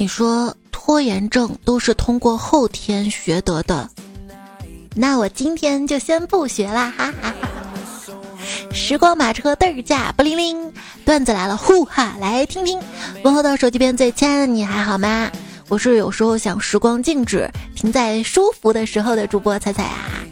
[0.00, 3.90] 你说拖延症都是通过后天学得的，
[4.96, 7.52] 那我今天就先不学啦，哈哈哈。
[8.72, 10.72] 时光马车嘚儿驾不灵灵，
[11.04, 12.80] 段子来了呼哈来听听。
[13.22, 15.30] 问候到手机边最亲爱的你还好吗？
[15.68, 20.24] 我是有时候想时光静止，停在舒服的时候的主播彩彩啊。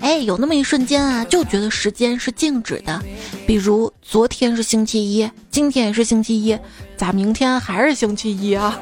[0.00, 3.00] 哎，有那么一瞬间啊，就觉得时间是静止的。
[3.46, 6.58] 比如昨天是星期一，今天也是星期一，
[6.96, 8.78] 咋明天还是星期一啊？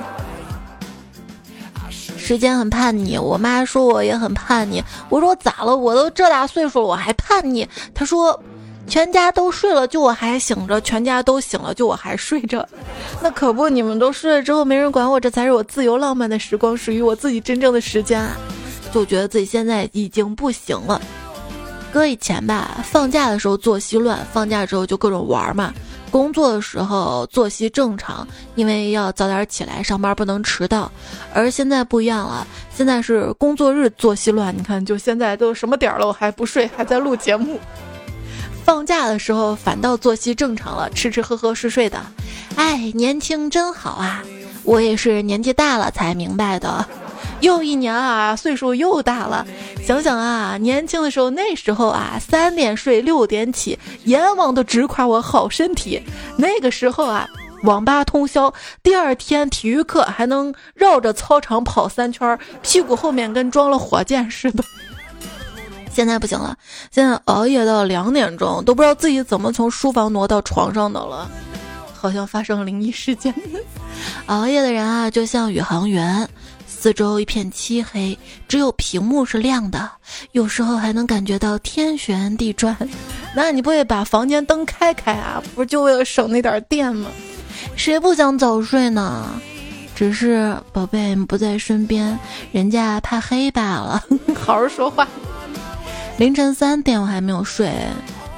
[2.16, 4.82] 时间很叛逆，我妈说我也很叛逆。
[5.08, 5.76] 我说咋了？
[5.76, 7.66] 我都这大岁数了，我还叛逆？
[7.94, 8.40] 她说。
[8.84, 12.68] 全家都睡了，就我还醒着；全家都醒了，就我还睡着。
[13.22, 18.36] 那可不，你们都睡了之后没人管我，这才是我自由浪漫的时光，属于我自己真正的时间啊！
[18.92, 21.00] 就觉得自己现在已经不行了。
[21.92, 25.72] 搁以前吧，放假的时候作息乱，放假之后就各种玩嘛。
[26.10, 30.90] 工作的时候作息正常，因为要早点起来上班，不能迟到。
[31.34, 34.56] 而现在不一样了，现在是工作日作息乱。
[34.56, 37.60] 你看，就现在都什么点儿了，我还不睡，还在录节目。
[38.64, 41.98] 放假的时候反倒作息正常了，吃吃喝喝睡睡的，
[42.56, 44.22] 哎，年轻真好啊！
[44.64, 46.86] 我也是年纪大了才明白的，
[47.40, 49.46] 又一年啊，岁数又大了。
[49.84, 56.00] 想想啊，年轻的时候那时候啊，三点睡六点起，阎王都直夸我好身体。
[56.36, 57.28] 那个时候啊，
[57.64, 64.62] 网吧通宵，第二天体育课还能绕着操场跑三圈，屁股后面跟装了火箭似的。
[65.92, 66.56] 现在不行了，
[66.92, 71.28] 现在熬夜到两点钟都不知道自己怎么从书房挪到床上的了，
[71.92, 73.34] 好像发生灵异事件。
[74.26, 76.28] 熬夜的人啊，就像宇航员，
[76.82, 79.88] 四周一片漆黑，只有屏幕是亮的，
[80.32, 82.76] 有时候还能感觉到天旋地转。
[83.36, 85.40] 那你不会把房间灯开开啊？
[85.54, 87.08] 不就为了省那点电吗？
[87.76, 89.28] 谁不想早睡呢？
[89.94, 92.18] 只是宝贝不在身边，
[92.50, 94.02] 人家怕黑罢了。
[94.34, 95.06] 好好说话。
[96.16, 97.72] 凌晨三点我还没有睡，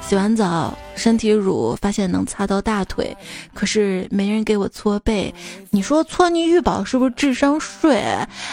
[0.07, 3.17] 洗完澡，身体乳发现能擦到大腿，
[3.55, 5.33] 可是没人给我搓背。
[5.71, 8.03] 你说搓泥玉宝是不是智商税？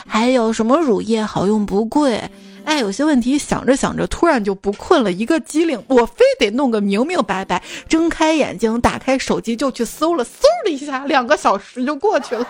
[0.06, 2.22] 还有什么乳液好用不贵？
[2.64, 7.62] 哎，有些问题想着想着突然就不困了，一个机灵，我非得弄个明明白白。
[7.86, 10.30] 睁开眼睛，打开手机就去搜了，嗖
[10.64, 12.46] 的一下，两个小时就过去了，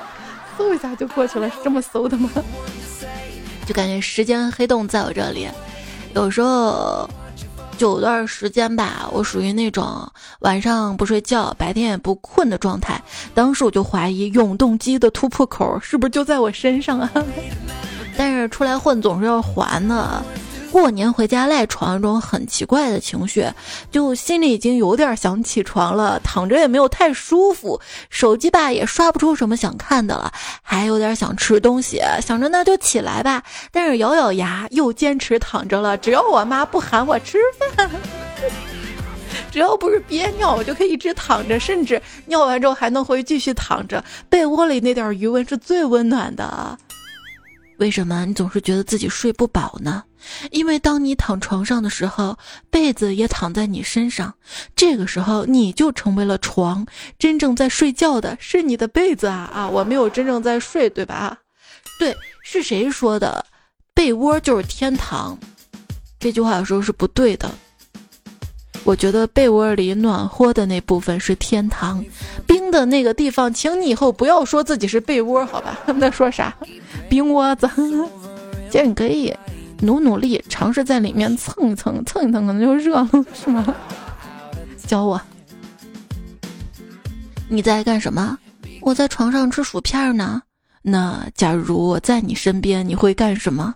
[0.56, 2.30] 嗖一下就过去了，是这么搜的吗？
[3.66, 5.48] 就感觉时间黑洞在我这里。
[6.14, 7.08] 有时候，
[7.78, 10.08] 有段时间吧，我属于那种
[10.40, 13.02] 晚上不睡觉，白天也不困的状态。
[13.34, 17.10] 当时我就怀疑永动机的突破口是不是就在我身上啊？
[18.16, 20.22] 但是出来混总是要还的。
[20.72, 23.46] 过年回家赖床，这种很奇怪的情绪，
[23.90, 27.78] 就心里已经有点想起床了，躺着也没有太舒服，
[28.08, 35.94] 手机吧也刷不出什么想看的了，还有点想吃东西，想着那就起来吧，但是咬咬牙又坚持躺着了。
[35.98, 37.36] 只要我妈不喊我吃
[37.76, 37.90] 饭，
[39.52, 44.02] 只要不是憋尿，我就可以一直躺着，甚至尿完之后还能回去继续躺着。
[44.30, 46.78] 被窝里那点余温是最温暖的。
[47.78, 50.04] 为什么你总是觉得自己睡不饱呢？
[50.52, 52.38] 因为当你躺床上的时候，
[52.70, 54.32] 被子也躺在你身上，
[54.76, 56.86] 这个时候你就成为了床，
[57.18, 59.68] 真正在睡觉的是你的被子啊啊！
[59.68, 61.36] 我没有真正在睡，对吧？
[61.98, 63.44] 对，是谁说的？
[63.94, 65.36] 被窝就是天堂，
[66.20, 67.50] 这句话有时候是不对的。
[68.84, 72.04] 我觉得被窝里暖和的那部分是天堂，
[72.46, 75.78] 冰的那个地方，请你以后不要说自己是被窝，好吧？
[75.86, 76.52] 他们在说啥？
[77.08, 77.68] 冰窝子。
[78.70, 79.32] 其实你可以
[79.80, 83.74] 努努力，尝试在里面蹭一蹭，蹭一蹭可能就热了，是吗？
[84.86, 85.20] 教我。
[87.48, 88.38] 你在干什么？
[88.80, 90.42] 我在床上吃薯片呢。
[90.82, 93.74] 那假如我在你身边，你会干什么？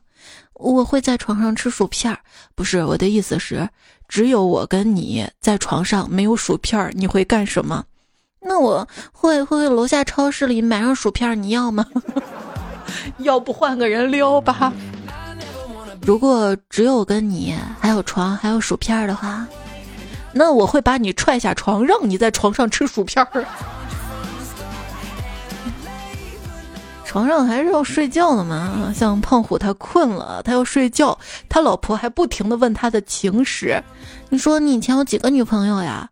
[0.54, 2.18] 我会在床上吃薯片。
[2.54, 3.68] 不是我的意思是。
[4.08, 7.84] 只有我跟你在床上没有薯片儿，你会干什么？
[8.40, 11.84] 那我会会楼下超市里买上薯片，你要吗？
[13.18, 14.72] 要不换个人撩吧。
[16.02, 19.46] 如果只有跟你还有床还有薯片的话，
[20.32, 23.26] 那我会把你踹下床，让你在床上吃薯片。
[27.16, 31.18] 床上还是要睡觉的嘛，像胖虎他困了，他要睡觉，
[31.48, 33.82] 他老婆还不停的问他的情史。
[34.28, 36.10] 你说你以前有几个女朋友呀？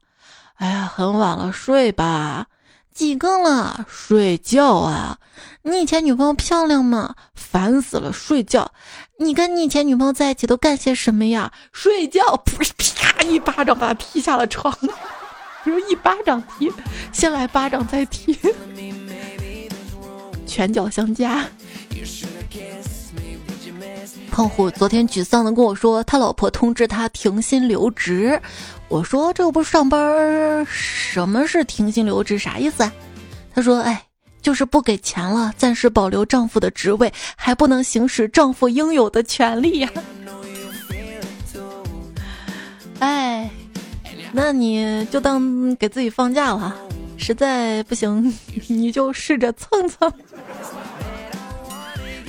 [0.54, 2.46] 哎呀，很晚了，睡吧。
[2.94, 3.84] 几个了？
[3.86, 5.18] 睡觉啊。
[5.60, 7.14] 你以前女朋友漂亮吗？
[7.34, 8.72] 烦死了，睡觉。
[9.18, 11.52] 你跟你以前女朋友在一起都干些什么呀？
[11.70, 12.22] 睡觉。
[12.46, 14.74] 噗，啪一巴掌把他踢下了床。
[15.64, 16.72] 不是一巴掌踢，
[17.12, 18.38] 先来巴掌再踢。
[20.54, 21.44] 拳脚相加。
[24.30, 28.40] 胖虎昨天沮丧的跟我说，他老婆通知他停薪留职。
[28.86, 32.38] 我说这又不是上班，什么是停薪留职？
[32.38, 32.92] 啥意思啊？
[33.52, 34.00] 他说，哎，
[34.42, 39.90] 就是不给钱了，暂时保留丈夫的职位，还不能行使丈夫应有的权利呀。
[43.00, 43.50] 哎，
[44.30, 46.76] 那你就当给自己放假了，
[47.26, 48.36] 实在不行
[48.66, 50.12] 你就试着蹭蹭。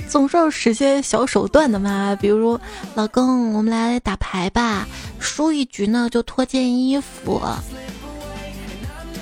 [0.08, 2.58] 总是要使些小手段的嘛，比如
[2.94, 4.88] 老公，我们来打牌吧，
[5.18, 7.42] 输一局呢就脱件衣服。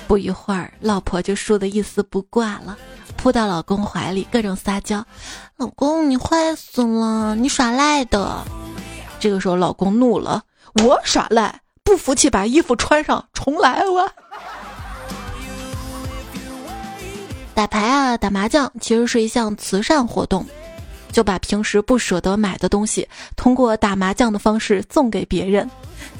[0.07, 2.77] 不一会儿，老婆就输得一丝不挂了，
[3.17, 5.05] 扑到老公怀里，各种撒娇
[5.57, 8.45] ：“老公，你坏死了，你耍赖的。”
[9.19, 10.41] 这个时候，老公怒了
[10.85, 11.59] ：“我耍赖？
[11.83, 14.09] 不服气，把衣服穿上，重来我。”
[17.55, 20.45] 打牌啊，打麻将其实是一项慈善活动。
[21.11, 23.07] 就把平时不舍得买的东西，
[23.37, 25.69] 通过打麻将的方式送给别人，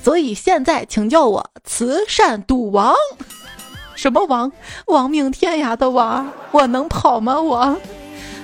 [0.02, 2.96] 所以现在请叫我慈善赌王。
[3.94, 4.50] 什么王？
[4.88, 6.32] 亡命天涯的王？
[6.52, 7.42] 我能跑吗？
[7.42, 7.78] 我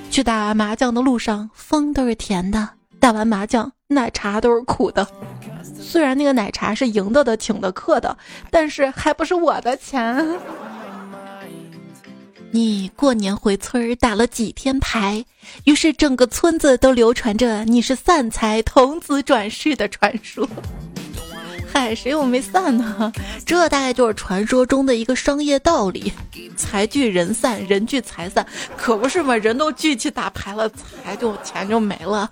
[0.09, 2.59] 去打麻将的路上，风都是甜的；
[2.99, 5.07] 打完麻将，奶茶都是苦的。
[5.79, 8.17] 虽然那个奶茶是赢的的请的客的，
[8.49, 10.37] 但是还不是我的钱。
[12.53, 15.23] 你过年回村儿打了几天牌，
[15.63, 20.47] 于是整个村子都流传着你是散财童子转世的传说。
[21.71, 23.11] 嗨，谁又没散呢？
[23.45, 26.11] 这大概就是传说中的一个商业道理：
[26.57, 28.45] 财聚人散，人聚财散，
[28.75, 29.33] 可不是嘛？
[29.37, 32.29] 人都聚齐打牌了，财就钱就没了。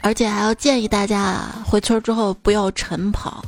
[0.00, 3.44] 而且还要建议大家回村之后不要晨跑。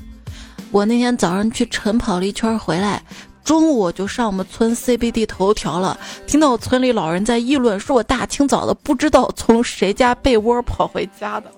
[0.71, 3.03] 我那天早上去晨跑了一圈回来。
[3.45, 11.53] 中午我就上我们村 CBD 头条了，听到村里老人在议论，说我大清早的不知道从谁家被窝跑回家的。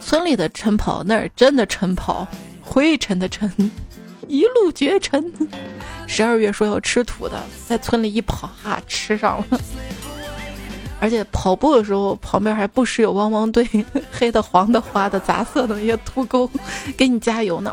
[0.00, 2.26] 村里的晨跑那儿真的晨跑，
[2.62, 3.50] 灰尘的尘，
[4.26, 5.32] 一路绝尘。
[6.06, 9.60] 十二月说要吃土的，在村里一跑哈吃上了。
[11.00, 13.68] 而且跑步的时候，旁边还不时有汪汪队，
[14.10, 16.48] 黑的、黄的、花的、杂色的那些秃狗，
[16.96, 17.72] 给你加油呢。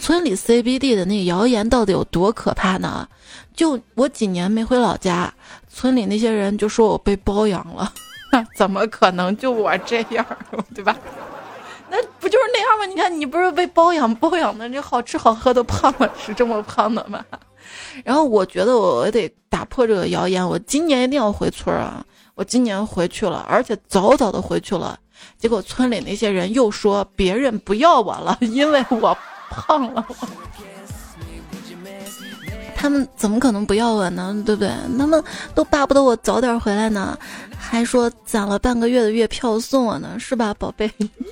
[0.00, 3.08] 村里 CBD 的那个谣言到底有多可怕呢？
[3.54, 5.32] 就我几年没回老家，
[5.68, 7.92] 村里那些人就说我被包养了。
[8.56, 9.36] 怎么可能？
[9.36, 10.24] 就我这样，
[10.74, 10.96] 对吧？
[11.90, 12.86] 那不就是那样吗？
[12.86, 17.24] 你看，你不是被包养包养的，这好吃好喝的胖了，是这么胖的吗？
[18.04, 22.04] 然后我觉得我得打破这个谣言，我今年一定要回村啊！
[22.34, 24.98] 我今年回去了，而且早早的回去了。
[25.36, 29.16] 结果村里那些人又说别人不要我了， 因为我
[29.50, 30.06] 胖了。
[32.76, 34.40] 他们怎么可能不要我呢？
[34.46, 34.70] 对不对？
[34.96, 37.18] 他们都巴不得我早点回来呢，
[37.58, 40.88] 还说攒了半个月的月票送我呢，是吧，宝贝？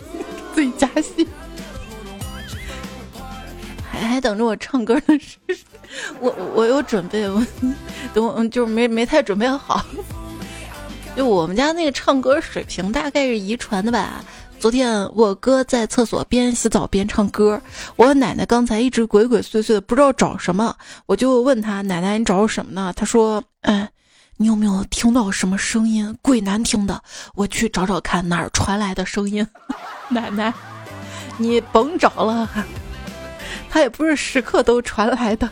[0.52, 1.24] 自己加戏。
[3.88, 5.38] 还还等着我唱歌呢，是
[6.20, 7.44] 我我有准备，我
[8.12, 9.84] 等我就是没没太准备好。
[11.16, 14.24] 就我们家那个唱歌水平大概是遗传的吧。
[14.58, 17.60] 昨天我哥在厕所边洗澡边唱歌，
[17.96, 22.92] 我奶奶刚才一直鬼鬼祟祟的，不知道找什么，我就问他奶奶你找什么呢？
[22.96, 23.86] 他说，嗯，
[24.38, 26.16] 你有没有听到什么声音？
[26.22, 27.02] 鬼难听的，
[27.34, 29.46] 我去找找看哪儿传来的声音。
[30.08, 30.52] 奶奶，
[31.36, 32.48] 你甭找了。
[33.70, 35.48] 他也不是时刻都传来的。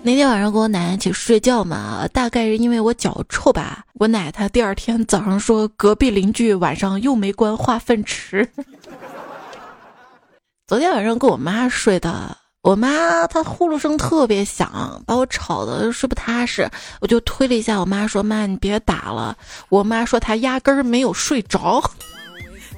[0.00, 3.84] 那天晚上跟我奶奶一起睡觉嘛，大概是因为我脚臭吧。
[3.94, 8.48] 我奶她第二天早上说，隔壁邻居晚上又没关化粪池。
[10.66, 16.70] 昨天晚上跟我妈睡的，我妈她呼噜声特别响，把我吵得睡不踏实。
[17.00, 19.36] 我就推了一下我妈，说：“妈，你别打了。”
[19.68, 21.82] 我妈说她压根儿没有睡着。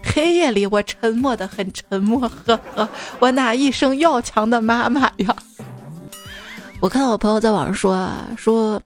[0.03, 5.37] 黑夜里，我沉默的很沉默，呵呵，我哪一声要强的妈妈呀？
[6.81, 8.81] 我看到我朋友在网上说啊，说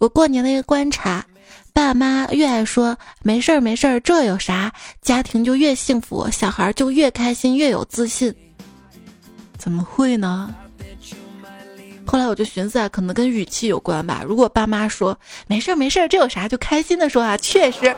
[0.00, 1.24] 我过年的一个观察，
[1.72, 4.72] 爸妈越爱说没事儿没事儿，这有啥？
[5.00, 8.34] 家庭就越幸福，小孩儿就越开心，越有自信。
[9.56, 10.52] 怎么会呢？
[12.04, 14.24] 后来我就寻思啊，可能跟语气有关吧。
[14.26, 16.48] 如果爸妈说没事儿没事儿，这有啥？
[16.48, 17.94] 就开心的说啊，确实。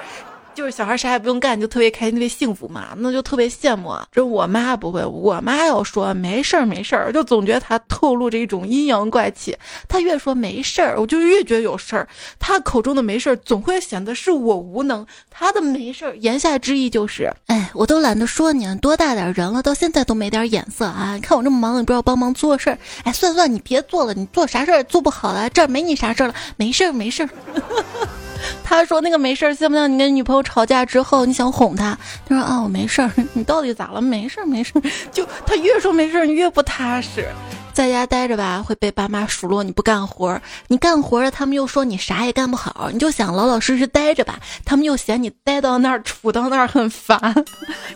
[0.58, 3.96] 就是小孩啥也不用干，就特别开心、特别幸福嘛，那就特别羡慕。
[4.10, 9.56] 这我妈不会，我妈要说没事儿没事儿，就总觉得她透露着一种阴阳怪气。
[9.88, 12.08] 她越说没事儿，我就越觉得有事儿。
[12.40, 15.06] 她口中的没事儿，总会显得是我无能。
[15.30, 21.14] 她的没事儿，言下之意就是，哎，我都懒得说你，多大点人了，到现在都没点眼色啊！
[21.14, 22.76] 你看我这么忙，你不知道帮忙做事儿。
[23.04, 27.28] 哎，算算，你别做了，你做啥事儿做不好了，这儿没你啥事儿了，没事儿没事儿。
[28.64, 31.98] 他说那个没事儿，像不像你跟女朋友吵架之后，你想哄她？
[32.26, 33.10] 他说啊，我没事儿。
[33.32, 34.00] 你到底咋了？
[34.00, 34.82] 没事儿，没事儿。
[35.10, 37.28] 就他越说没事儿，你越不踏实。
[37.72, 42.90] 在家待着吧，会被爸妈数落你不干活儿；你干活了，他们又说你啥也干不好。
[42.92, 47.20] 你就想老老实实待着吧，他们又嫌你待到那儿、杵到那儿很烦，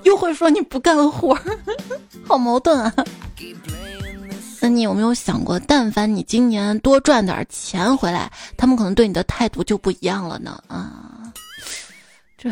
[0.04, 1.36] 又会说你不干活，
[2.24, 2.94] 好矛盾啊。
[4.64, 10.62] 那你有没有想过，但凡你今年多赚点钱回来，他们可能对你的态度就不一样了呢？
[10.68, 11.32] 啊，
[12.38, 12.48] 这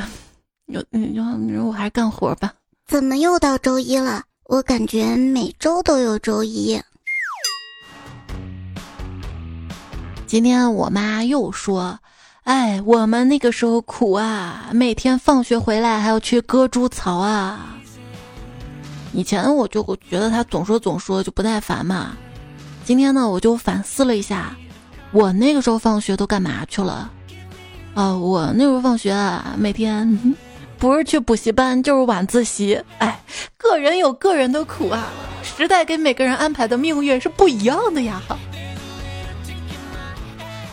[0.66, 1.22] 有有
[1.54, 2.52] 有，我还是干活吧。
[2.88, 4.24] 怎么又到周一了？
[4.46, 6.82] 我感觉每周都有周一。
[10.26, 11.96] 今天我妈又说
[12.42, 17.76] ：“哎，我们那个时候苦啊，每天放学回来还要去割猪槽啊。”
[19.12, 22.16] 以前我就觉得他总说总说就不耐烦嘛，
[22.84, 24.56] 今天呢我就反思了一下，
[25.12, 27.10] 我那个时候放学都干嘛去了？
[27.94, 30.36] 啊，我那时候放学啊，每天
[30.78, 32.80] 不是去补习班就是晚自习。
[32.98, 33.20] 哎，
[33.56, 35.08] 个人有个人的苦啊，
[35.42, 38.22] 时代给每个人安排的命运是不一样的呀。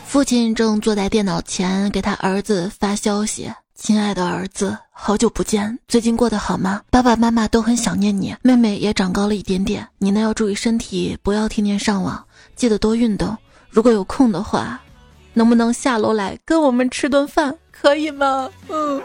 [0.06, 3.52] 父亲正坐在电脑前给他儿子发消息。
[3.78, 6.82] 亲爱的儿子，好久不见，最近过得好吗？
[6.90, 13.38] 爸爸妈妈都很想念你，妹妹也长高了一点点，你呢要注意身体，不要天天上网，记得多运动。
[13.70, 14.82] 如果有空的话，
[15.34, 18.50] 能不能下楼来跟我们吃顿饭，可以吗？
[18.68, 19.00] 嗯。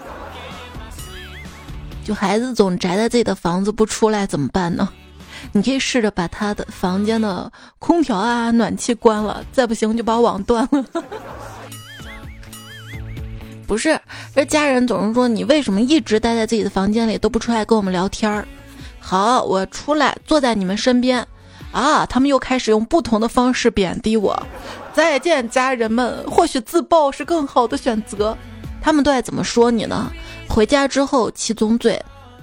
[2.03, 4.89] 就孩子总宅在自己的房子不出来怎么办呢？
[5.53, 11.05] 你可以试着把他的房间的空调啊、暖气关了，再不行就把网断了。
[13.67, 13.99] 不是，
[14.35, 18.47] 这家人总是说你为什么一直待在自己的房间里都不出来跟我们聊天儿？
[19.01, 21.27] 好，我出来坐在你们身边，
[21.73, 24.41] 啊，他们又开始用不同的方式贬低我。
[24.93, 28.37] 再见，家人们，或许自爆是更好的选择。
[28.81, 30.13] 他们都爱怎么说你呢？
[30.49, 32.01] 回家之后七宗罪。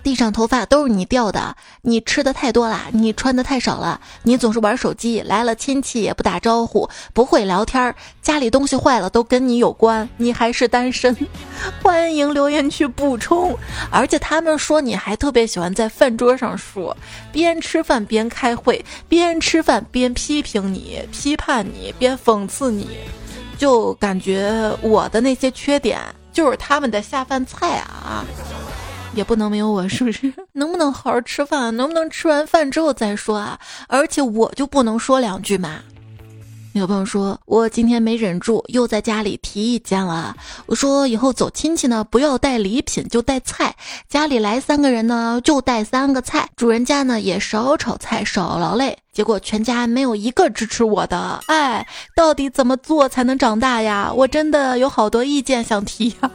[0.10, 11.16] 地上头发都是你掉的，你吃的太多了，你穿的太少了，你总是玩手机，来了亲戚也不打招呼，不会聊天，家里东西坏了都跟你有关，你还是单身，
[11.84, 13.56] 欢迎留言区补充。
[13.92, 16.98] 而且他们说你还特别喜欢在饭桌上说，
[17.32, 22.98] 边吃饭边开会，边吃饭边批评你、批判你、边讽刺你，
[23.60, 26.00] 就感觉我的那些缺点
[26.34, 28.26] 就是他们的下饭菜啊。
[29.16, 30.34] 也不能没有我，是不是？
[30.54, 31.76] 能不能好好吃饭？
[31.76, 33.60] 能不能吃完饭之后再说啊？
[33.88, 35.80] 而且我就不能说两句嘛？
[36.74, 40.36] 有朋友说我今天没忍住，又在家里提意见了。
[40.68, 43.76] 我说以后走亲戚呢，不要带礼品，就带菜。
[44.08, 46.48] 家里来三个人呢，就带三个菜。
[46.56, 48.96] 主人家呢也少炒菜，少劳累。
[49.12, 51.42] 结果全家没有一个支持我的。
[51.48, 51.86] 哎，
[52.16, 54.14] 到底怎么做才能长大呀？
[54.16, 56.32] 我真的有好多意见想提呀。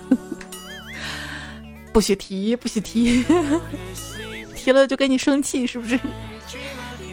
[1.95, 3.25] 不许提，不许提，
[4.57, 5.97] 提了就跟你生气，是不是？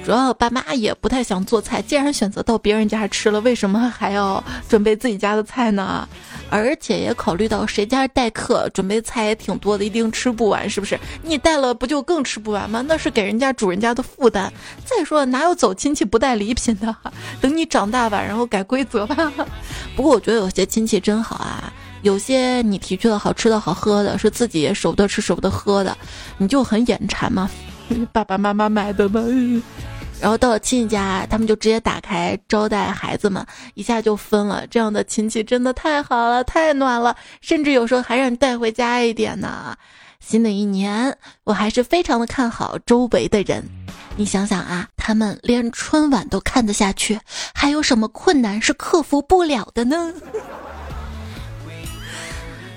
[0.03, 6.09] 主要爸妈也不太想做菜，既然选择到别人家吃了，为什么还要准备自己家的菜呢？
[6.49, 10.99] 而且也考虑到谁家待客，准备菜也挺多的，一定吃不完，是不是？
[11.21, 12.83] 你带了不就更吃不完吗？
[12.87, 14.51] 那是给人家主人家的负担。
[14.83, 16.95] 再说哪有走亲戚不带礼品的？
[17.39, 19.31] 等你长大吧，然后改规则吧。
[19.95, 21.71] 不过我觉得有些亲戚真好啊。
[22.01, 25.95] 有些你提去了好吃的好喝的，是自己也舍不得吃舍不得喝的，
[26.37, 27.49] 你就很眼馋嘛。
[28.11, 29.21] 爸爸妈妈买的嘛，
[30.19, 34.65] 然后到了亲戚家，他们就直接打开招待孩子们，一下就分了。
[34.67, 39.75] 这样的亲戚真的太好了，太暖了，甚至有时候还让你带回家一点呢。
[40.19, 43.63] 新的一年，我还是非常的看好周围的人。
[44.15, 47.19] 你想想啊，他们连春晚都看得下去，
[47.53, 50.13] 还有什么困难是克服不了的呢？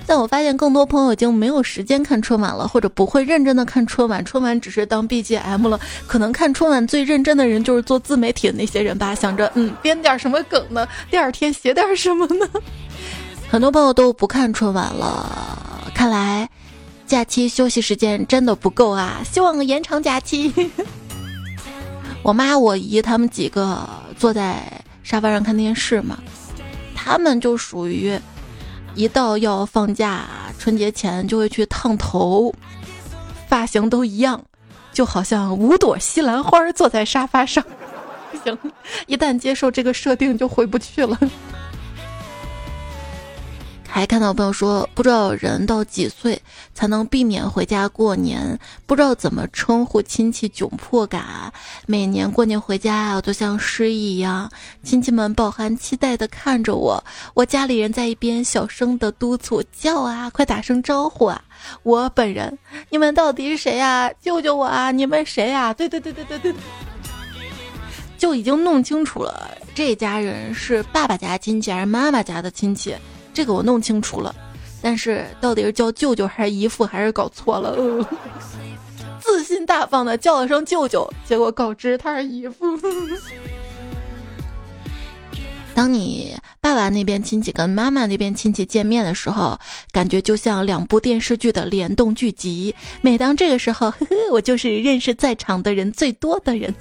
[0.07, 5.79] 但我发现更多朋友已经没有时间看春晚了，或者不会认真的看春晚，春晚只是当 BGM 了。
[6.05, 12.47] 可能看春晚最认真的人就是做自媒体的那些人吧，想着嗯编点什么梗呢，第二天写点什么呢？
[13.49, 16.47] 很多朋友都不看春晚了，看来
[17.07, 19.21] 假期休息时间真的不够啊！
[19.23, 20.53] 希望延长假期。
[22.21, 24.61] 我妈、我姨他们几个坐在
[25.03, 26.19] 沙发上看电视嘛，
[26.93, 28.19] 他们就属于。
[28.95, 30.25] 一到要放假，
[30.57, 32.53] 春节前就会去烫头，
[33.47, 34.41] 发型都一样，
[34.93, 37.61] 就好像五朵西兰花坐在沙发上。
[38.31, 38.57] 不行，
[39.05, 41.19] 一旦接受这个设定就回不去了。
[43.87, 46.41] 还看到朋友说，不知道人到几岁
[46.73, 51.23] 才能避免回家过年，不知道怎么称呼亲戚窘迫感。
[51.85, 54.51] 每年过年回家，啊就像失忆一样，
[54.83, 57.01] 亲戚们饱含期待的看着我，
[57.33, 61.41] 我家里人在一边小声的督促叫啊，快打声招呼啊！
[61.83, 62.57] 我本人，
[62.89, 64.11] 你们到底是谁呀？
[64.21, 64.91] 救救我啊！
[64.91, 65.73] 你们谁呀？
[65.73, 66.53] 对对对对对对，
[68.17, 72.93] 就已经弄清楚了，这家人是爸爸家亲戚还是妈妈家的亲戚。
[73.35, 74.33] 这个我弄清楚了，
[74.81, 77.75] 但是到底是叫舅舅还是姨父，还是搞错了。
[79.19, 82.65] 自信大方的叫了声舅舅，结果告知他是姨父。
[85.75, 89.59] 当你爸爸那边亲戚跟妈妈那边亲戚见面的时候，
[89.91, 92.73] 感觉就像两部电视剧的联动剧集。
[93.01, 96.73] 每当这个时候， 呵呵，我就是认识在场的人最多的人。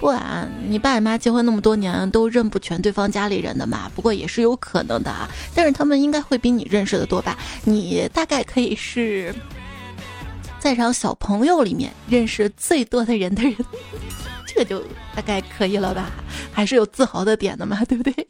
[0.00, 3.90] 不啊，你爸你妈结婚那么多年都认不全对方家里人的嘛？
[3.94, 5.28] 不过也是有可能的啊。
[5.54, 7.36] 但是他们应该会比你认识的多吧？
[7.64, 9.34] 你大概可以是
[10.58, 13.54] 在场小朋友里面认识最多的人的人，
[14.48, 14.82] 这个就
[15.14, 16.10] 大概可以了吧？
[16.50, 18.26] 还是有自豪的点的嘛， 对不对？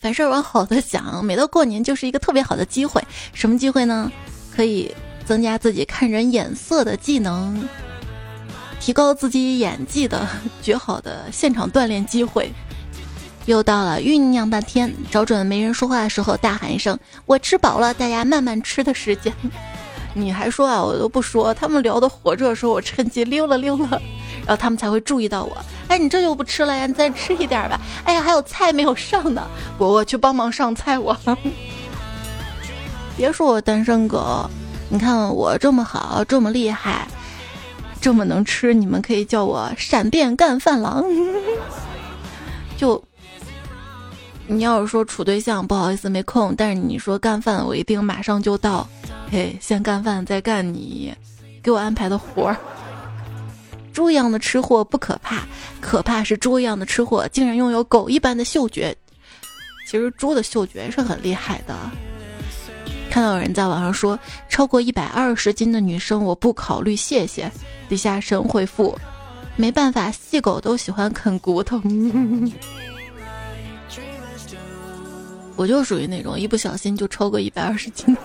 [0.00, 3.00] 凡事往好的想，每到过年就是一个特别好的机会。
[3.32, 4.10] 什么机会呢？
[4.54, 4.92] 可以
[5.24, 7.66] 增加自己看人眼色的技能。
[8.84, 10.28] 提高自己演技的
[10.60, 12.52] 绝好的现场锻炼机会，
[13.46, 19.32] 又到了酝酿半天，找准没人说话的时候，大喊一声“我吃饱了，大家慢慢吃”的时间。
[20.12, 23.88] 你还说啊，我都不说，他们聊的火热的时候，我趁机溜了溜了，
[24.44, 25.56] 然后他们才会注意到我。
[25.88, 26.86] 哎，你这就不吃了呀？
[26.86, 27.80] 你再吃一点吧。
[28.04, 29.48] 哎呀，还有菜没有上呢，
[29.78, 30.98] 我我去帮忙上菜。
[30.98, 31.16] 我
[33.16, 34.46] 别说我单身狗，
[34.90, 37.08] 你看我这么好，这么厉害。
[38.04, 41.02] 这么能吃，你们可以叫我闪电干饭郎。
[42.76, 43.02] 就
[44.46, 48.86] 你要是说处对象，不好意思没空，但是你说干饭，我一定马上就到。
[49.32, 51.14] 嘿，先干饭再干你
[51.62, 52.56] 给我安排的活儿。
[53.94, 55.38] 猪一样的吃货不可怕，
[55.80, 58.94] 可怕是猪一样的吃货竟然拥有狗一般的嗅觉。
[59.88, 61.74] 其实猪的嗅觉是很厉害的。
[63.14, 67.48] 看到有人在网上说，超过一百二十斤的女生我不考虑，谢谢。
[67.88, 68.98] 底下神回复，
[69.54, 71.80] 没办法，细狗都喜欢啃骨头。
[75.54, 78.16] 我就属于那种一不小心就超过一百二十斤。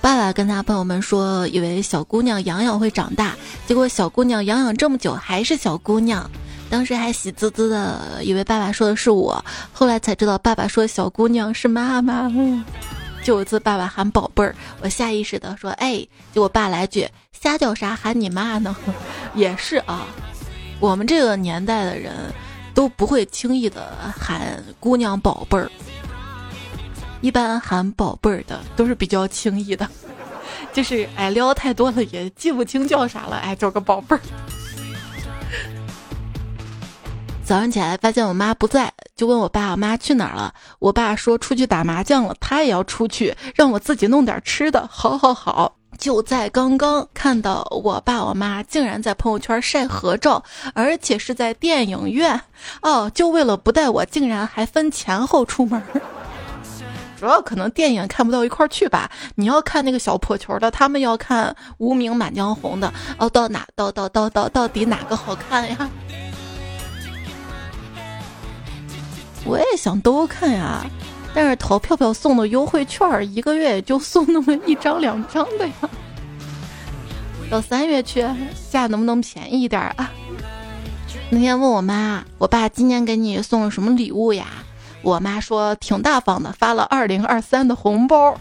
[0.00, 3.36] 爸爸跟他朋友们说，以为小姑娘洋洋会长大，
[3.68, 6.28] 结果小姑娘洋洋这么久还是小姑娘。
[6.70, 12.30] 当时还喜滋滋的，以为爸爸说的是我，后来才知道爸爸说小姑娘是妈妈。
[13.22, 15.98] 就有一次爸爸喊宝贝儿，我下意识的说哎，
[16.32, 18.74] 结果爸来句瞎叫啥喊你妈呢？
[19.34, 20.06] 也是啊，
[20.80, 22.14] 我们这个年代的人
[22.74, 25.70] 都不会轻易的喊姑娘宝贝儿，
[27.20, 29.86] 一般喊宝贝儿的都是比较轻易的，
[30.72, 34.20] 就是哎撩太多了也记不清叫啥了，哎叫个宝贝儿。
[37.48, 40.52] 早上起来发现我妈不在，就问我爸我妈去哪儿了。
[40.80, 44.86] 我爸说出去打麻将了，他也要出去，让我自己弄点吃的。
[44.92, 52.38] 好好好，就在刚刚看到我爸我妈竟然在朋友圈晒合照，而且是在电影院。
[52.82, 55.82] 哦，就为了不带我，竟然还分前后出门。
[57.18, 59.10] 主要可能电影看不到一块儿去吧。
[59.36, 62.92] 你要看那个小破球的，他们要看无名满江红的。
[63.16, 65.88] 哦，到哪到到到到到底哪个好看呀？
[69.44, 70.84] 我也想都看呀，
[71.34, 75.74] 但是淘票票送的优惠券一个月也就送那么一张两张的呀。
[77.50, 78.26] 到三月去，
[78.70, 80.10] 价能不能便宜一点啊？
[81.30, 84.46] 那天问我妈，我爸今年给你送了什么礼物呀？
[85.00, 88.38] 我妈说挺大方的，发了二零二三的红包。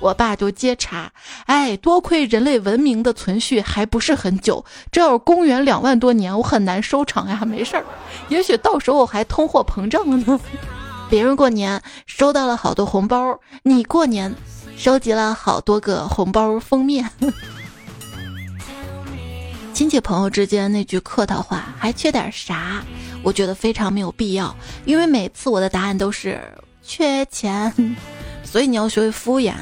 [0.00, 1.10] 我爸就接茬，
[1.46, 7.42] 哎，多亏人类文明的存续还不是很久，这要是公元两万多年，我很难收场呀。
[7.44, 7.84] 没事儿，
[8.28, 10.40] 也许到时候还通货膨胀了呢。
[11.08, 14.34] 别人过年收到了好多红包，你过年
[14.76, 17.10] 收集了好多个红包封面。
[19.74, 22.82] 亲戚朋友之间那句客套话还缺点啥？
[23.22, 26.40] 我觉得非常没有必要，因为每次我的答案都是
[26.82, 27.96] 缺钱。
[28.50, 29.54] 所以你要学会敷衍，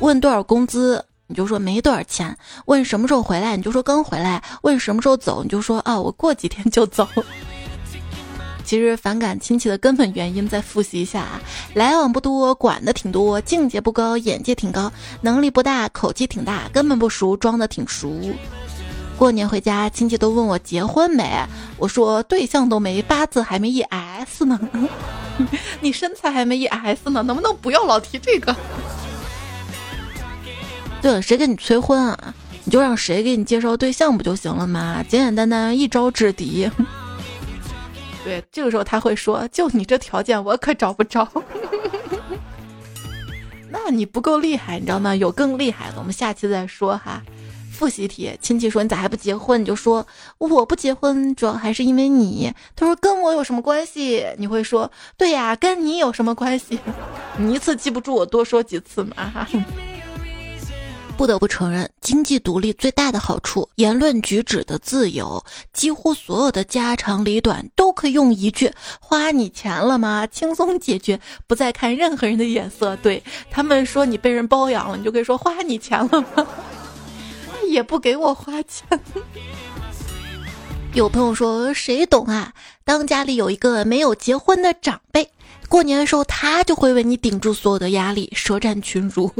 [0.00, 7.08] 问多少工资你就说没多少钱，问什么时候回来你就说刚回来，问什么时候走你就说啊我过几天就走。
[8.64, 11.40] 其实反感亲戚的根本原因，再复习一下啊：
[11.74, 18.18] 来往不多，管的挺多，境界不高，眼界挺高，能力不大，口气挺大，根本不熟，装的挺熟。
[19.16, 21.30] 过年回家，亲戚都问我结婚没，
[21.78, 24.58] 我说对象都没，八字还没一 S 呢。
[25.80, 28.54] 你身材还没一 S 呢，能不能不要老提这个？
[31.00, 32.34] 对了，谁给你催婚啊？
[32.64, 35.04] 你就让谁给你介绍对象不就行了吗？
[35.08, 36.70] 简简单单一招制敌。
[38.24, 41.28] 对，这个时候他会说：“就你这条件，我可找不着。
[43.70, 45.14] ”那你不够厉害，你知道吗？
[45.14, 47.22] 有更厉害的，我们下期再说哈。
[47.74, 49.60] 复习题，亲戚说你咋还不结婚？
[49.60, 50.06] 你就说
[50.38, 52.52] 我不结婚，主要还是因为你。
[52.76, 54.24] 他说跟我有什么关系？
[54.38, 56.78] 你会说对呀，跟你有什么关系？
[57.36, 59.46] 你一次记不住，我多说几次嘛哈。
[61.16, 72.96] 不得不承认，经济独立最大的好处，言论举止的自由，几乎所有的家长里短都可以用一句“花你钱了吗”轻松解决，不再看任何人的眼色。
[72.96, 76.44] 对他们说你被人包养了，你就可以说“花你钱了吗”，
[77.74, 78.88] 也不给我花钱。
[80.94, 82.52] 有朋友说谁懂啊？
[82.84, 85.30] 当家里有一个没有结婚的长辈，
[85.68, 89.30] 过年的时候他就会为你顶住所有的压力，舌战群儒。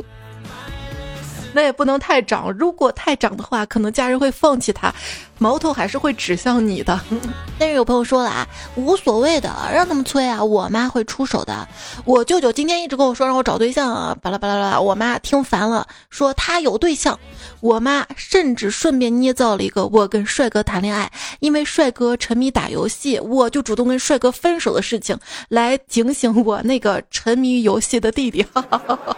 [1.54, 4.92] 那也不能太长，如果太长的话，可能家人会放弃他，
[5.38, 7.00] 矛头还是会指向你的。
[7.58, 11.66] 但是有朋友说了啊，无所谓的，让他们催啊，我妈会出手的。
[12.04, 17.18] 我舅舅今天一直跟我说让我找对象啊，巴拉巴拉巴拉，我妈听烦了，说他有对象。
[17.60, 25.16] 我妈甚至顺便捏造了一个我跟帅哥谈恋爱，因为帅哥沉迷打游戏，我就主动跟帅哥分手的事情，
[25.48, 28.42] 来警醒我那个沉迷游戏的弟弟。
[28.52, 29.16] 哈哈哈哈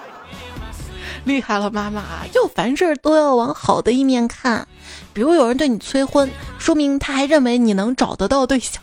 [1.27, 2.25] 厉害了，妈妈！
[2.33, 4.67] 就凡事都要往好的一面看，
[5.13, 8.81] 比如有人对你催婚，说明他还认为你能找得到对象。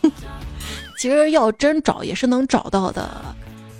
[0.98, 3.34] 其实要真找也是能找到的，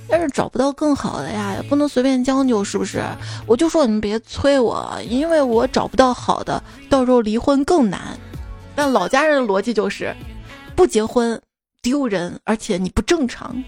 [0.08, 3.04] 但是找不到更好的呀，也不能随便将就，是不是？
[3.46, 8.18] 我就说你们别催我，因为我找不到好的，到时候离婚更难。
[8.74, 10.16] 但老家人的逻辑就是，
[10.74, 11.38] 不结婚
[11.82, 13.62] 丢人，而且你不正常。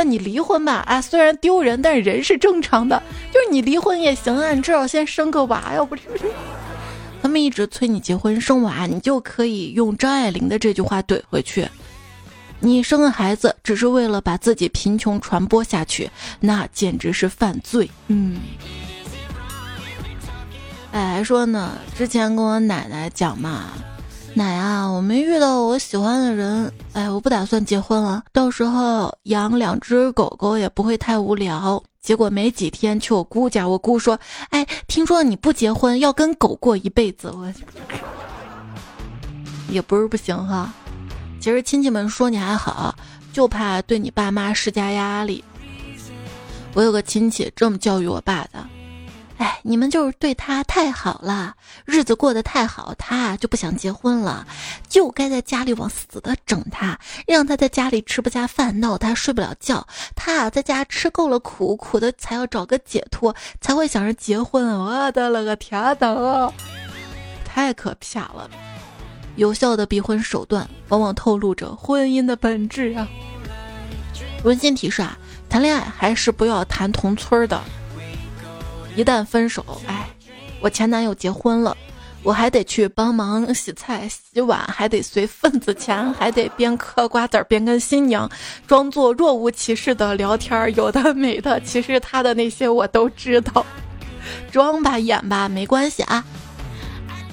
[0.00, 6.04] 但你离婚吧，啊，虽然丢人，但是人是正常的，就是你离婚也行啊，你至少先生个娃要，不是？
[7.20, 11.68] 他们一直催你结婚生娃，你就可以用张爱玲的这句话怼回去：
[12.60, 16.10] 你生个孩子只是为了把自己贫穷传播下去，
[16.40, 17.90] 那简直是犯罪。
[18.06, 18.40] 嗯。
[20.92, 23.72] 哎，还说呢，之前跟我奶奶讲嘛。
[24.34, 28.22] 奶啊，我没遇到我喜欢的人，哎，我不打算结婚了。
[28.32, 31.82] 到时候养两只狗狗也不会太无聊。
[32.00, 34.18] 结果没几天去我姑家，我姑说
[34.50, 37.52] ：“哎，听说你不结婚，要跟狗过一辈子。”我
[39.68, 40.72] 也不是不行哈。
[41.40, 42.94] 其实亲戚们说你还好，
[43.32, 45.44] 就怕对你爸妈施加压力。
[46.72, 48.64] 我有个亲戚这么教育我爸的。
[49.40, 51.54] 哎，你们就是对他太好了，
[51.86, 54.46] 日子过得太好，他就不想结婚了，
[54.86, 59.86] 就该在家里往死的整他，让他在家里吃不下饭，闹他睡不了觉。
[60.14, 64.78] 他在家吃够了苦，苦的才要找个解脱，才会想着结婚。
[64.78, 66.52] 我的了个天呐，
[67.42, 68.50] 太可怕了！
[69.36, 73.08] 有效的逼婚手段，往往透露着婚姻的本质啊。
[74.44, 75.16] 温馨提示啊，
[75.48, 77.58] 谈恋爱还是不要谈同村的。
[78.96, 80.10] 一旦分手，哎，
[80.60, 81.76] 我前男友结婚了，
[82.22, 88.30] 我还得去帮忙洗菜、洗碗，还得随份子钱，还得边嗑瓜子边跟新娘
[88.66, 91.60] 装作若无其事的聊天，有的没的。
[91.60, 93.64] 其实他的那些我都知道，
[94.50, 96.24] 装吧演吧没关系啊。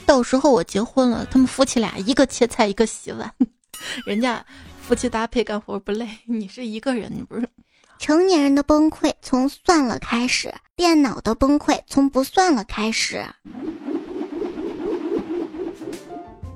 [0.05, 3.29] 到时候我结婚了，他们夫妻俩一个切菜一个洗碗，
[4.05, 4.45] 人家
[4.81, 7.49] 夫妻搭配干活不累，你是一个人，你不是。
[7.99, 13.25] 成年人的崩溃从算了开始，电脑的崩溃从不算了开始。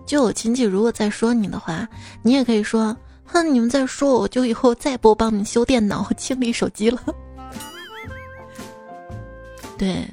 [0.06, 1.88] 就有亲戚如果再说你的话，
[2.22, 7.02] 你也可以说：哼，你们再说我，就以后再不帮你们修电脑、清理手机了。
[9.78, 10.06] 对，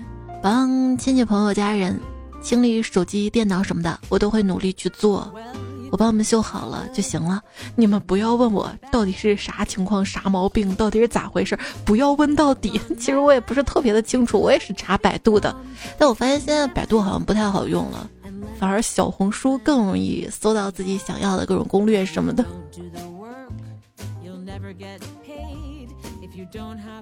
[0.43, 1.99] 帮亲戚朋友家人
[2.41, 5.33] 清理手机、电脑什么的，我都会努力去做。
[5.91, 7.41] 我帮我们修好了就行了，
[7.77, 12.81] 你们不要问我到底是啥情况、啥毛病，到底是咋回事，不要问到底。
[12.99, 15.55] 其实我也不是特别的清楚，我也是查百度的，
[15.99, 18.09] 但我发现现在百度好像不太好用了，
[18.59, 22.45] 反而小红书更容易搜到自己想要的各种攻略什么的。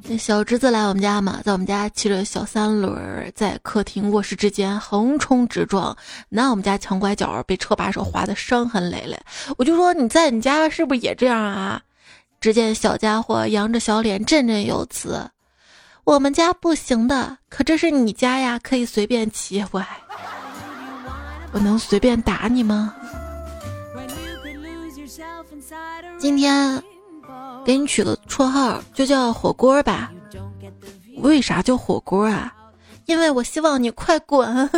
[0.08, 5.96] 那小侄子来我们家嘛，在我们家骑着小三轮，在客厅卧室之间横冲直撞，
[6.28, 9.18] 拿我们家墙拐角被车把手划得伤痕累累。
[9.58, 11.82] 我就说你在你家是不是也这样啊？
[12.40, 15.28] 只见小家伙扬着小脸，振振有词
[16.04, 19.82] ：“我们家不行的，可这是你家呀，可以随便骑。”我，
[21.52, 22.94] 我能随便打你吗？
[26.18, 26.82] 今天
[27.66, 30.12] 给你取个绰号，就叫火锅吧。
[31.16, 32.54] 为啥叫火锅啊？
[33.06, 34.70] 因为我希望你快滚。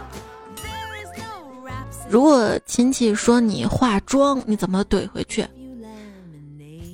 [2.06, 5.48] 如果亲戚说你化妆，你怎么怼回去？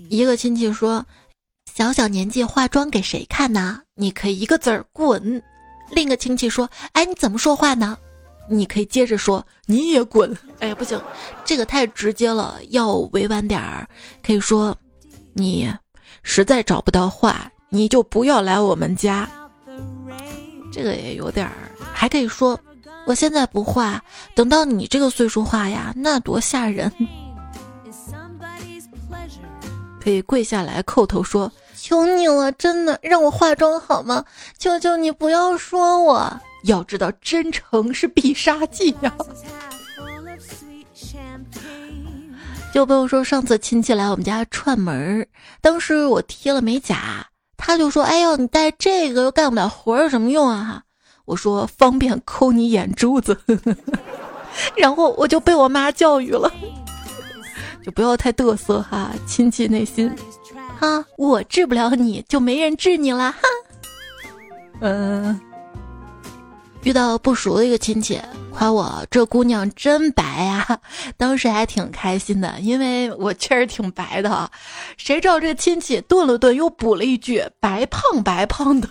[0.08, 1.04] 一个亲戚说
[1.74, 5.42] ：“小小年纪化妆给谁看呢？”你可以一个字儿滚。
[5.90, 7.98] 另一个亲戚说：“哎，你怎么说话呢？”
[8.48, 11.00] 你可以接着说：“你也滚。”哎呀，不行，
[11.44, 13.88] 这个太直接了，要委婉点儿，
[14.24, 14.76] 可以说
[15.34, 15.72] ：“你
[16.22, 19.28] 实在找不到话，你就不要来我们家。”
[20.72, 21.52] 这个也有点儿，
[21.92, 22.58] 还可以说。
[23.06, 24.02] 我现在不画，
[24.34, 26.92] 等到你这个岁数画呀，那多吓人！
[30.02, 34.24] 可以跪下来叩头说：“求你了，真的让我化妆好吗？
[34.58, 36.40] 求求你不要说我！
[36.64, 39.14] 要知道，真诚是必杀技呀！”
[42.74, 45.26] 就朋友说，上次亲戚来我们家串门，
[45.60, 50.82] 当时我贴了美甲，他就说：“哎呦，你戴这个又干不了活，有什么用啊？”哈
[51.24, 53.36] 我说方便抠你眼珠子，
[54.76, 56.52] 然后我就被我妈教育了，
[57.84, 60.08] 就不要太嘚瑟哈，亲戚内心，
[60.78, 63.38] 哈，我治不了你就没人治你了哈。
[64.80, 65.40] 嗯，
[66.86, 68.22] 遇到不熟的一个亲戚，
[68.52, 70.78] 夸我这姑娘真白呀，
[71.16, 74.48] 当时还挺开心的，因为我确实挺白的。
[74.96, 78.88] 谁知道这亲戚顿了顿又补了一句：白胖白胖的。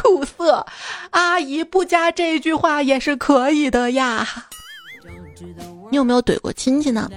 [0.00, 0.64] 苦涩，
[1.10, 4.24] 阿姨不加这一句话也是可以的呀。
[5.90, 7.10] 你有没有怼过亲戚呢？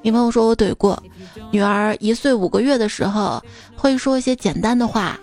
[0.00, 0.98] 女朋友说我怼过，
[1.50, 3.44] 女儿一岁五个月的时候
[3.76, 5.20] 会说一些简单的话，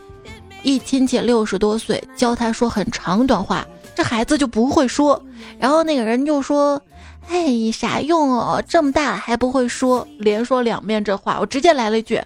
[0.65, 5.21] 一亲戚六十多岁教他说很长短话，这孩子就不会说。
[5.59, 6.81] 然后那个人就说
[7.29, 12.19] ：“哎，啥用哦，这么大了还不会说。”连说两遍这话，我直接来了一句。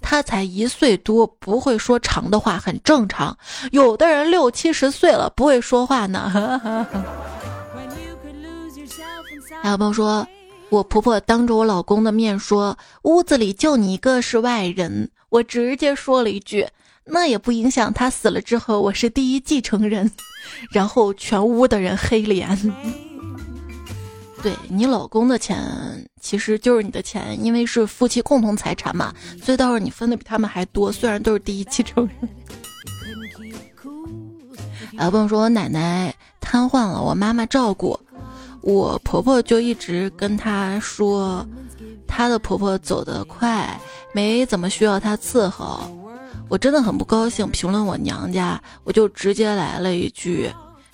[0.00, 3.36] 他才一岁多，不会说长的话很正常。
[3.70, 6.30] 有的人六七十岁了不会说话呢。
[9.62, 10.26] 还有朋友说，
[10.70, 15.10] 我婆婆当着我老公的面说，屋子里就你一个是外人。
[15.28, 16.64] 我直接说了一句，
[17.06, 20.10] 那也不影响他死了之后我是第一继承人。
[20.70, 22.48] 然后全屋的人黑脸。
[24.42, 25.58] 对你老公的钱
[26.20, 29.12] 其实就是你的钱，因为是夫妻共同财产嘛，
[29.42, 30.92] 所以到时候你分的比他们还多。
[30.92, 32.16] 虽然都是第一继承人。
[34.98, 37.98] 啊朋友说我奶奶瘫痪了，我妈妈照顾，
[38.60, 41.44] 我婆婆就一直跟她说，
[42.06, 43.80] 她的婆婆走得快，
[44.12, 45.80] 没怎么需要她伺候。
[46.54, 50.48] 我真的很不高兴，评论我娘家，我就直接来了一句：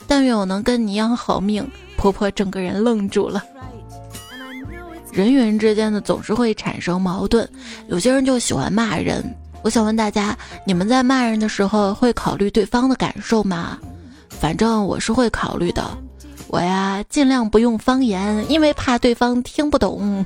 [0.06, 1.70] 但愿我能跟你一样好命。
[1.98, 3.44] 婆婆整个人愣住了。
[5.12, 7.46] 人与人之间的总是会产生矛盾，
[7.88, 9.22] 有些人就喜欢骂人。
[9.62, 13.78] 我想问大家，你们在骂人的时候会考虑对方的感受吗？
[14.30, 15.84] 反正我是会考虑的。
[16.48, 20.24] 我呀，尽量不用方言，因为怕对方听不懂。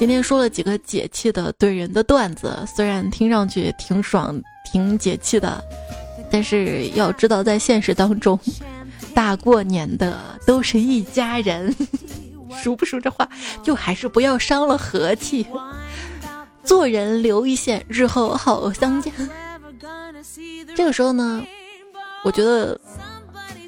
[0.00, 5.62] 今天说了几个解气的怼人的段子，虽然听上去挺爽、挺解气的，
[6.30, 8.40] 但是要知道在现实当中。
[9.14, 11.76] 大过年的都是一家人，
[12.62, 13.28] 熟不熟这话？
[13.62, 15.46] 就还是不要伤了和气。
[16.64, 19.12] 做人留一线，日后好相见。
[20.74, 21.44] 这个时候呢，
[22.24, 22.80] 我觉得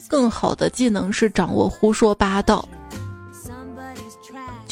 [0.08, 2.66] 更好的技能是掌握胡说八道。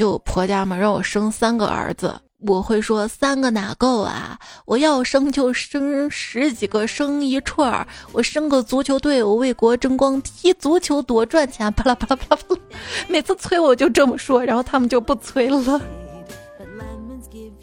[0.01, 2.19] 就婆家嘛，让我生三个儿子。
[2.47, 4.39] 我会说三个哪够啊！
[4.65, 7.87] 我要生就生十几个，生一串儿。
[8.11, 11.71] 我生个足球队，我为国争光，踢足球多赚钱。
[11.75, 12.61] 巴拉巴拉巴拉巴拉，
[13.09, 15.79] 每次催我就这么说，然后他们就不催了。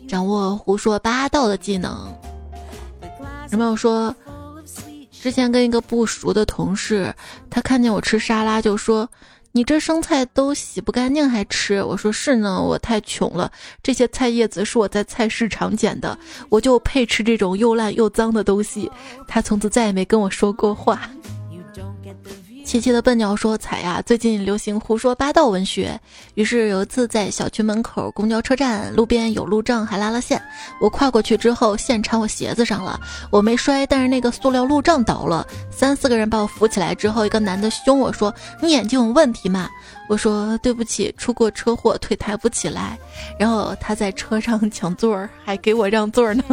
[0.08, 2.16] 掌握胡说八道的技能。
[3.50, 4.16] 有没有说，
[5.10, 7.12] 之前跟一个不熟的同事，
[7.50, 9.10] 他看见我吃沙拉就说。
[9.58, 11.82] 你这生菜都洗不干净还吃？
[11.82, 13.52] 我说是呢，我太穷了。
[13.82, 16.16] 这些菜叶子是我在菜市场捡的，
[16.48, 18.92] 我就配吃这种又烂又脏的东西。
[19.28, 21.10] 他从此再也没跟我说过话。
[22.68, 25.98] 琪琪的笨鸟说：“彩呀，最近流行胡说八道文学。
[26.34, 30.40] 于是有一次在小区门口公交车站路边有路障，还拉了线。
[30.82, 33.00] 我跨过去之后，线缠我鞋子上了，
[33.32, 35.48] 我没摔，但是那个塑料路障倒了。
[35.72, 39.70] 三四个人把我扶起来之后，一个男的凶我说：‘你眼睛有问题吗？’
[40.10, 43.00] 我说：‘对不起，出过车祸，腿抬不起来。’
[43.40, 46.44] 然后他在车上抢座儿，还给我让座呢。”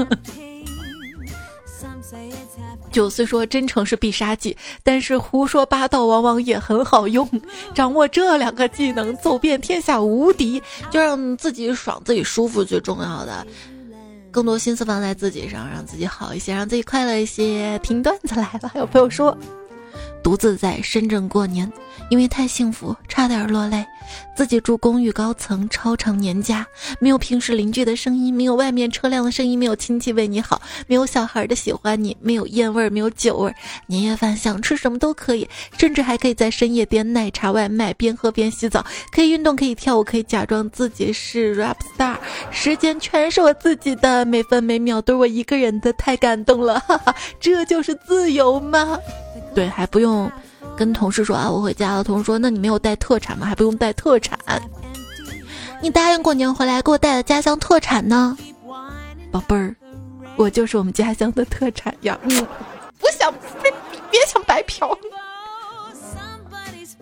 [2.95, 7.29] 九四说真诚是必杀技，但是胡说八道往往也很好用。
[7.75, 10.63] 掌握这两个技能，走遍天下无敌。
[10.93, 13.45] 就让自己爽，自己舒服最重要的。
[14.31, 17.77] 更多心思放在自己上，让自己好一些，让自己快乐一些。
[17.81, 19.37] 听段子来了，有朋友说，
[20.23, 21.71] 独自在深圳过年。
[22.11, 23.85] 因为太幸福，差点落泪。
[24.37, 26.67] 自己住公寓高层，超长年假，
[27.01, 33.55] 没有平时邻居的声音，没有外面车辆的声音，没有亲戚为你好，没有小孩的喜欢你，没有烟味儿，没有酒味儿。
[33.87, 42.17] 年夜饭想吃什么都可以，甚至还可以在深夜点奶茶外卖，边喝边洗澡，可以运动，可以跳舞，可以假装自己是 rap star。
[42.51, 48.99] 时间全是我自己的，每分每秒都是我一个人的，太感动了，哈哈，这就是自由吗？
[49.55, 50.31] 对，还不用。
[50.77, 52.05] 跟同事说啊，我回家了。
[52.05, 53.47] 同事说，那你没有带特产吗？
[53.47, 54.39] 还不用带特产。
[55.81, 58.37] 你答应过年回来给我带的家乡特产呢，
[59.31, 59.77] 宝贝儿，
[60.37, 62.19] 我就是我们家乡的特产呀。
[62.23, 62.31] 嗯，
[62.99, 63.33] 不想
[63.63, 63.71] 别
[64.11, 64.97] 别想白嫖。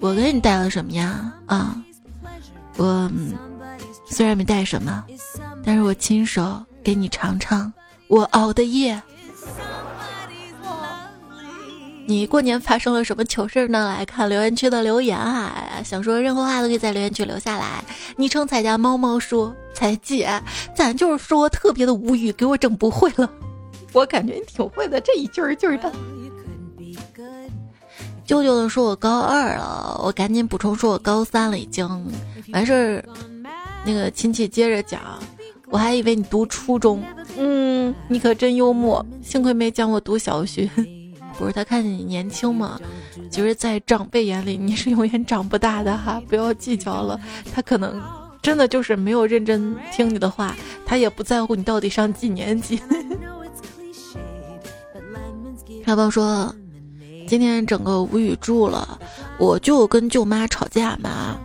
[0.01, 1.33] 我给你带了什么呀？
[1.47, 1.77] 啊，
[2.77, 3.11] 我
[4.11, 5.05] 虽然没带什么，
[5.65, 7.73] 但是我亲手给你尝尝
[8.09, 9.01] 我熬的夜。
[12.13, 13.95] 你过年发生了什么糗事呢？
[13.99, 15.81] 来看留言区的留言啊！
[15.83, 17.83] 想说任何话都可以在留言区留下来。
[18.17, 20.29] 昵称彩家猫猫说：“彩姐，
[20.75, 23.27] 咱就是说特别的无语，给我整不会了。
[23.95, 25.91] ”我感觉你挺会的，这一句儿句儿的。
[28.27, 31.89] 舅舅的说：“我高二了。”我赶紧补充说：“我高三了，已经
[32.53, 33.05] 完事儿。”
[33.87, 35.01] 那个亲戚接着讲
[35.71, 37.03] ：“我还以为你读初中，
[37.39, 40.71] 嗯，你可真幽默，幸亏没讲我读小学。”
[41.39, 42.81] 不是他看见你年轻嘛，
[43.31, 47.19] 其实，在长辈眼里你是永远长不大的哈， 不要计较了。
[47.55, 48.01] 他可能
[48.41, 50.55] 真的就是没有认真听你的话，
[50.87, 52.81] 他也不在乎你到底上几年级。
[55.85, 56.55] 小宝说，
[57.27, 58.99] 今天整个无语住了，
[59.39, 61.37] 我舅跟舅妈吵架嘛，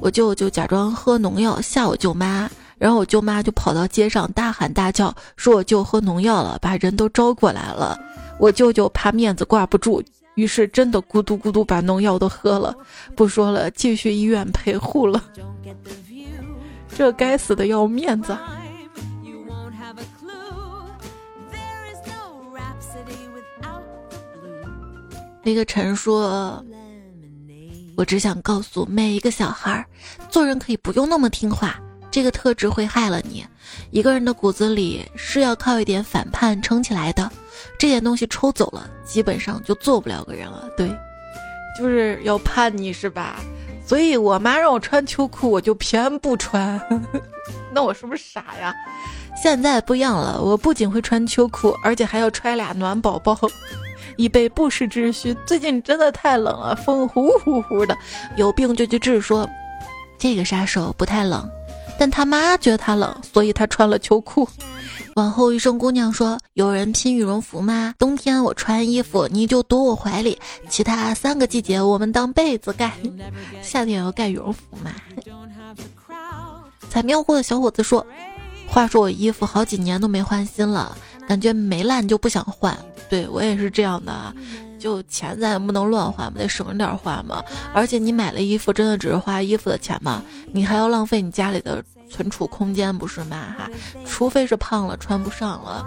[0.00, 7.98] 我舅就假装喝农药吓我舅妈，然后我舅妈就跑到街上大喊大叫，说我舅喝农药了，把人都招过来了。
[8.38, 10.02] 我舅舅怕面子挂不住，
[10.34, 12.74] 于是真的咕嘟咕嘟把农药都喝了。
[13.16, 15.22] 不说了，继续医院陪护了。
[16.96, 18.36] 这该死的要面子。
[25.42, 26.64] 那个陈说
[27.96, 29.84] ：“我只想告诉每一个小孩，
[30.30, 31.78] 做人可以不用那么听话，
[32.10, 33.44] 这个特质会害了你。
[33.90, 37.30] 一个人的骨子里是要靠一点反叛撑起来的。”
[37.78, 40.68] 这件东西抽走了，基本上就做不了个人了。
[40.76, 40.88] 对，
[41.78, 43.40] 就是要叛逆是吧？
[43.86, 46.80] 所以我妈让我穿秋裤，我就偏不穿。
[47.70, 48.74] 那我是不是傻呀？
[49.42, 53.36] 现在不一样了，我不仅会穿秋裤，而且还要揣俩暖宝宝，
[54.16, 55.34] 以备不时之需。
[55.44, 57.94] 最近真的太冷了，风呼呼呼的，
[58.36, 59.20] 有病就去治。
[59.20, 59.46] 说
[60.18, 61.46] 这个杀手不太冷，
[61.98, 64.48] 但他妈觉得他冷，所以他穿了秋裤。
[65.16, 67.94] 往后余生姑娘说：“有人拼羽绒服吗？
[67.98, 70.36] 冬天我穿衣服，你就躲我怀里；
[70.68, 72.92] 其他三个季节我们当被子盖。
[73.62, 74.90] 夏天要盖羽绒服吗？”
[76.90, 78.04] 采苗货的小伙子说
[78.66, 80.96] ：“话说我衣服好几年都没换新了，
[81.28, 82.76] 感觉没烂就不想换。
[83.08, 84.34] 对我也是这样的，
[84.84, 87.42] 就钱咱也不能乱花嘛，得省着点花嘛。
[87.72, 90.22] 而且你买了衣服，真的只是花衣服的钱吗？
[90.52, 93.56] 你还要浪费你家里的。”存储空间不是吗？
[93.58, 93.68] 哈，
[94.06, 95.84] 除非是胖了穿不上了。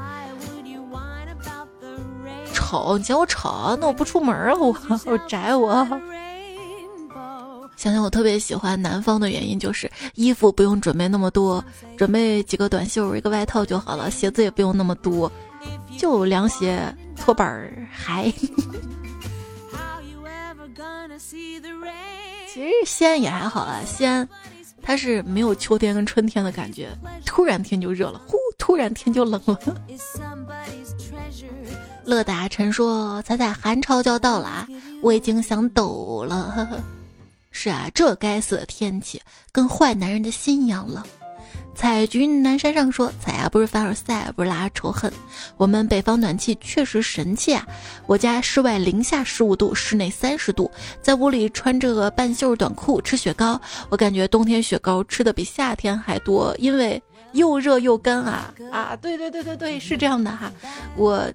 [2.53, 3.77] 丑，你嫌我丑？
[3.79, 5.87] 那我不出门啊，我 我宅我。
[7.77, 11.63] 想想我特别喜欢南方的原因，就是衣服不用准备那么多，
[11.95, 15.31] 准备几个短袖一个外套就好了，鞋子也不用那么多，
[15.97, 18.31] 就凉鞋、拖板儿、还。
[22.53, 24.27] 其实西安也还好啊，西安。
[24.81, 26.89] 它是没有秋天跟春天的感觉，
[27.25, 29.59] 突然天就热了，呼，突然天就冷了。
[32.05, 34.67] 乐达晨说：“彩彩，寒潮就要到了啊，
[35.01, 36.79] 我已经想抖了。”呵呵，
[37.51, 41.03] 是啊，这该死的天气跟坏男人的心一样冷。
[41.77, 45.13] 采菊南山上说：“采呀，不是凡尔赛，不是拉仇恨。
[45.57, 47.63] 我们北方暖气确实神气啊！
[48.07, 50.71] 我家室外零下十五度，室内三十度，
[51.03, 56.99] 在屋里穿着个半袖短裤吃雪糕，我感觉冬天雪糕吃的比夏天还多，因为
[57.33, 58.95] 又热又干啊啊！
[58.99, 60.51] 对对对对对，是这样的哈。
[60.95, 61.31] 我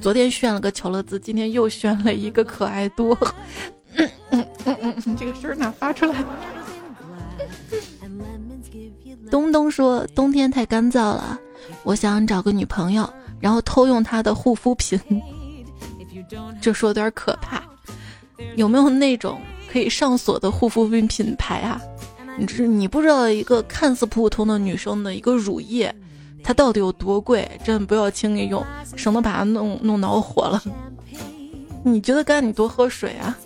[0.00, 3.18] 昨天炫了个巧乐兹，今天又炫了一个可爱多。
[3.96, 6.14] 嗯嗯嗯嗯，这个声哪发出来？”
[9.30, 11.38] 东东说：“冬天太干燥了，
[11.82, 13.08] 我想找个女朋友，
[13.40, 14.98] 然后偷用她的护肤品。
[16.60, 17.62] 这说有点可怕。
[18.56, 19.38] 有没有那种
[19.70, 21.80] 可以上锁的护肤品品牌啊？
[22.38, 25.94] 你这你不知道一个看似普普通的女生的一个乳液，
[26.42, 27.48] 它到底有多贵？
[27.64, 28.64] 真的不要轻易用，
[28.96, 30.62] 省得把它弄弄恼火了。
[31.84, 32.44] 你觉得干？
[32.46, 33.36] 你多喝水啊。”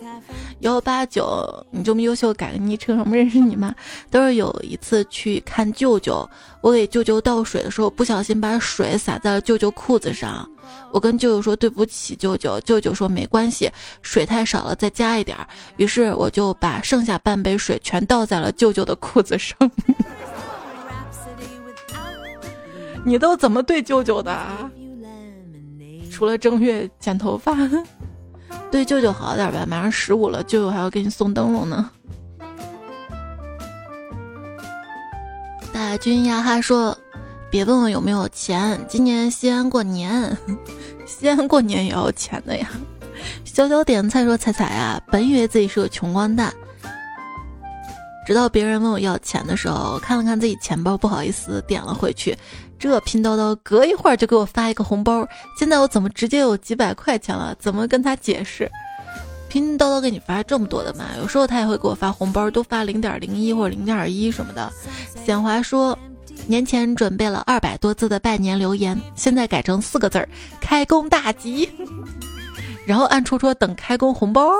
[0.61, 3.73] 幺八九，你这么优秀，改个昵称，我们认识你吗？
[4.11, 6.29] 都是有一次去看舅舅，
[6.61, 10.49] 我给舅舅倒水的时候，不小心把水洒在了舅舅裤子上。
[10.91, 13.71] 我跟舅舅说对不起，舅舅，舅舅说没关系，
[14.01, 15.47] 水太少了，再加一点儿。
[15.77, 19.57] 于是我就把剩下半杯水全倒在了舅舅的裤子上。
[23.05, 24.37] 你都怎么对舅舅的？
[26.11, 27.55] 除了正月剪头发。
[28.71, 31.89] 对舅舅好点呗，马上十五了，舅舅还要给你送灯笼呢。
[35.73, 36.95] 大军呀哈说
[37.49, 40.37] ：“别问我有没有钱，今年西安过年，
[41.07, 42.69] 西安过年也要钱的呀。”
[43.43, 46.53] 小小点菜说：“彩彩啊，本以为自己是个穷光蛋，
[48.25, 52.37] 直到别人问我要钱的时候，看了看自己钱包，不好意思点了回去。”
[52.79, 55.27] 这拼叨叨隔一会儿就给我发一个红包，
[55.57, 57.53] 现在我怎么直接有几百块钱了？
[57.59, 58.71] 怎么跟他解释？
[59.49, 61.05] 拼叨叨给你发这么多的嘛？
[61.17, 64.71] 有时候他也会给我发红包，都发零点零一或者零点一什么的。
[65.25, 65.97] 显华说，
[66.47, 70.29] 年前准备了二百多字的拜年留言，现在改成四个字儿：
[70.61, 71.69] 开工大吉。
[72.85, 74.51] 然后暗戳戳等开工红包。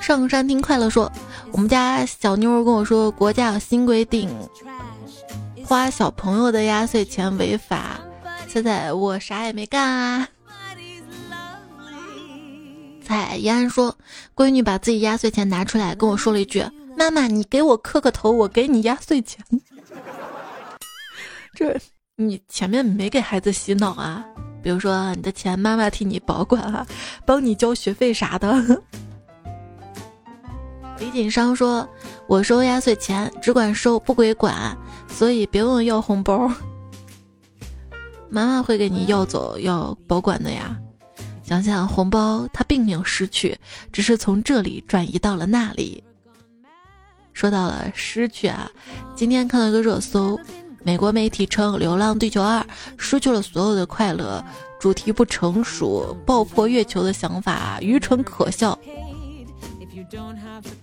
[0.00, 1.10] 上山听快乐说，
[1.50, 4.28] 我们家小妞跟我说，国家有新规定。
[5.64, 7.98] 花小朋友的压岁钱违法，
[8.46, 10.28] 现在我啥也没干啊。
[13.02, 13.96] 彩烟说，
[14.34, 16.64] 闺女把自己压岁钱拿出来跟我说了一句
[16.96, 19.44] ：“妈妈，你给我磕个头，我给你压岁钱。
[21.56, 21.74] ”这
[22.16, 24.24] 你前面没给孩子洗脑啊？
[24.62, 26.86] 比如说你的钱妈妈替你保管啊，
[27.24, 28.82] 帮你交学费啥的。
[31.00, 31.88] 李锦商说
[32.26, 34.76] ：“我收压岁钱，只管收，不归管。”
[35.08, 36.50] 所以别问我要红包，
[38.28, 40.76] 妈妈会给你要走要保管的呀。
[41.42, 43.56] 想想红包，它并没有失去，
[43.92, 46.02] 只是从这里转移到了那里。
[47.32, 48.70] 说到了失去啊，
[49.14, 50.38] 今天看到一个热搜，
[50.82, 52.60] 美国媒体称《流浪地球二》
[52.96, 54.42] 失去了所有的快乐，
[54.80, 58.78] 主题不成熟，爆破月球的想法愚蠢可笑。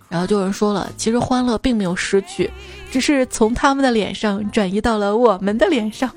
[0.09, 2.49] 然后就有人说了，其实欢乐并没有失去，
[2.91, 6.09] 只是从他们的脸上转移到了我们的脸上，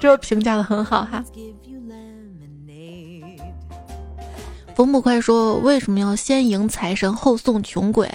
[0.00, 1.24] 这评价的很好哈。
[4.74, 8.10] 冯捕快说：“为什么要先迎财神后送穷鬼？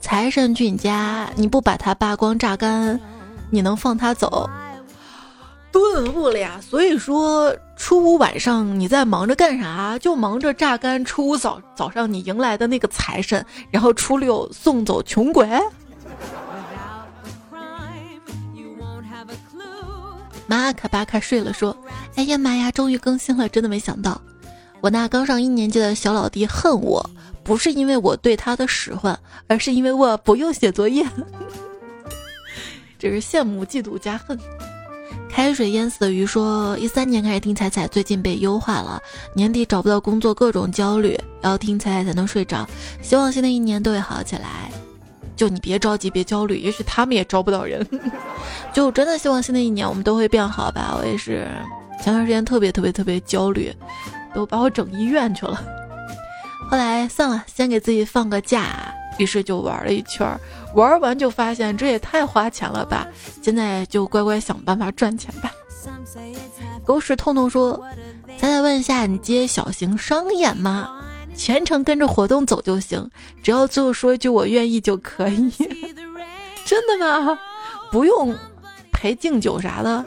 [0.00, 3.00] 财神去你家，你不把他扒光榨干，
[3.50, 4.48] 你能放他走？”
[5.70, 6.60] 顿悟了呀！
[6.60, 9.98] 所以说，初五晚上你在忙着干啥？
[9.98, 15.48] 就忙着榨干初五早早上你迎来的那个财神，然后初六送走穷鬼。
[20.46, 21.76] 妈卡巴卡睡了，说
[22.16, 23.46] ：“哎呀妈呀，终于更新了！
[23.50, 24.18] 真的没想到，
[24.80, 27.04] 我那刚上一年级的小老弟恨我，
[27.44, 31.06] 不是因为我对他的使唤，而是因为我不用写作业。
[32.98, 34.38] 这是羡慕、嫉妒加恨。”
[35.30, 39.00] 开水淹死的鱼说：“一三年开始听彩彩，最近被优化了。
[39.34, 42.66] 年底找不到工作，各种焦虑，要听彩彩才能睡着。
[43.00, 44.70] 希望新的一年都会好起来。
[45.36, 47.86] 就你别着急，别焦虑，也许他们也招不到人。
[48.74, 50.96] 就真的希望新的一年我们都会变好吧。
[50.98, 51.46] 我也是
[52.02, 53.72] 前段时间特别特别特别焦虑，
[54.34, 55.62] 都把我整医院去了。
[56.68, 60.26] 后来算了，先给自己放个假。”于是就玩了一圈，
[60.74, 63.06] 玩完就发现这也太花钱了吧！
[63.42, 65.52] 现在就乖乖想办法赚钱吧。
[66.84, 67.78] 狗屎痛痛说
[68.40, 71.04] ：“咱再问一下，你接小型商演吗？
[71.36, 73.10] 全程跟着活动走就行，
[73.42, 75.52] 只要最后说一句我愿意就可以。
[76.64, 77.38] 真的吗？
[77.90, 78.34] 不用
[78.92, 80.04] 陪敬酒啥的。”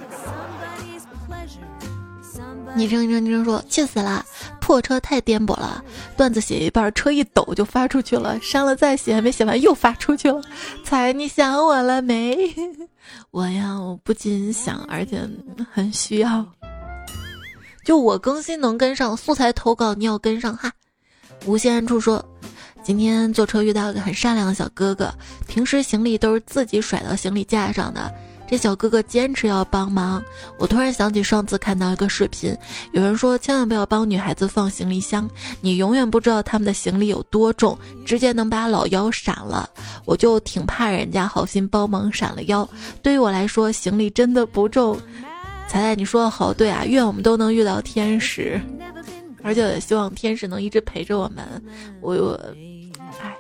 [2.74, 4.26] 昵称昵称昵称说气死了，
[4.72, 5.84] 破车太颠簸了，
[6.15, 10.41] 段子写一半，车一抖就发出去了，删了再写，没写完又发出去了。
[10.82, 12.38] 彩你想我了没？
[13.32, 15.30] 我呀，我不仅想，而且
[15.74, 16.45] 很需要。
[17.84, 20.72] 就我更新能跟上，素材投稿你要跟上哈。
[21.45, 22.24] 无限处说，
[22.82, 25.13] 今天坐车遇到一个很善良的小哥哥，
[25.49, 28.09] 平时行李都是自己甩到行李架上的。
[28.52, 30.22] 这小哥哥坚持要帮忙，
[30.60, 32.54] 我突然想起上次看到一个视频，
[32.91, 35.30] 有人说千万不要帮女孩子放行李箱，
[35.62, 39.70] 你永远不知道他们的行李有多重，直接能把老腰闪了。
[40.04, 42.70] 我就挺怕人家好心帮忙闪了腰。
[43.02, 44.99] 对于我来说，行李真的不重。
[45.70, 48.60] 彩彩，你说的好对啊，愿我们都能遇到天使，
[49.43, 51.45] 而且希望天使能一直陪着我们。
[52.02, 52.54] 我我，
[53.22, 53.34] 哎，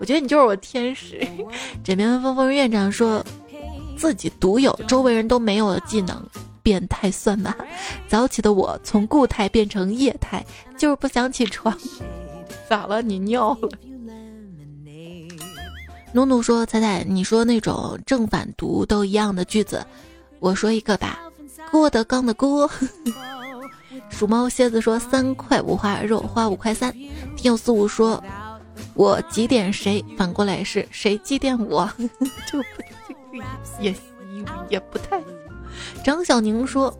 [0.00, 1.24] 我觉得你就是我天使。
[1.84, 3.24] 枕边风风院长说。
[3.98, 6.24] 自己独有、周围人都没有的技能，
[6.62, 7.54] 变态算吧？
[8.06, 10.44] 早起的我从固态变成液态，
[10.78, 11.76] 就是不想起床。
[12.70, 13.02] 咋了？
[13.02, 13.68] 你尿了？
[16.12, 19.84] 努努说：“彩彩，你说那种正反读都一样的句子，
[20.38, 21.18] 我说一个吧。
[21.70, 22.70] 郭德纲的郭。
[24.08, 26.90] 鼠猫蝎子说：三块五花肉，花五块三。
[27.36, 28.22] 听友四五说：
[28.94, 30.02] 我几点谁？
[30.16, 31.90] 反过来是谁几点我？
[32.50, 32.62] 就。”
[33.80, 33.94] 也
[34.68, 35.22] 也不太。
[36.04, 36.92] 张小宁说：“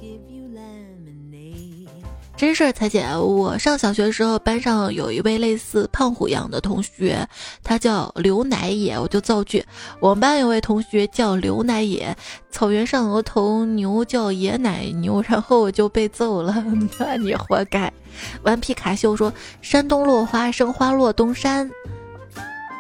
[2.37, 7.27] 真事儿，彩姐，我上小学的时候，班上有一位类似胖虎一样的同学，
[7.65, 9.65] 他叫刘乃野，我就造句。
[10.01, 12.17] 我们班有位同学叫刘乃野，
[12.51, 16.65] 草原上额头牛叫野奶牛，然后我就被揍了，
[17.01, 17.93] 那你活该。”
[18.45, 21.69] 顽皮卡秀说：“山东落花生，花落东山。”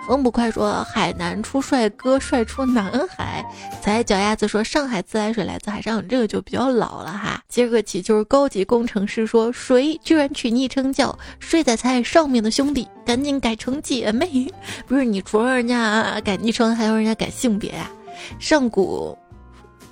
[0.09, 3.45] 风不快说海南出帅哥，帅出南海。
[3.83, 7.43] 踩脚丫子说上海自来水来自海上，这个就比较老了哈。
[7.47, 14.51] 接个起就是高级工程师说谁居然取昵称叫睡在菜上面的兄弟，赶紧改成姐妹。
[14.87, 17.91] 不是你除了人家改昵称，还要人家改性别啊？
[18.39, 19.17] 上古